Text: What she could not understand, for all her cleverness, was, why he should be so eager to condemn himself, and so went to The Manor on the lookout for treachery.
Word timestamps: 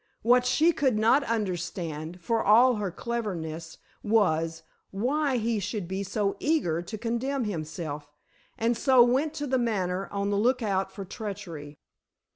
What 0.23 0.47
she 0.47 0.71
could 0.71 0.97
not 0.97 1.23
understand, 1.25 2.21
for 2.21 2.43
all 2.43 2.77
her 2.77 2.89
cleverness, 2.89 3.77
was, 4.01 4.63
why 4.89 5.37
he 5.37 5.59
should 5.59 5.87
be 5.87 6.01
so 6.01 6.37
eager 6.39 6.81
to 6.81 6.97
condemn 6.97 7.43
himself, 7.43 8.11
and 8.57 8.75
so 8.75 9.03
went 9.03 9.35
to 9.35 9.45
The 9.45 9.59
Manor 9.59 10.07
on 10.11 10.31
the 10.31 10.39
lookout 10.39 10.91
for 10.91 11.05
treachery. 11.05 11.77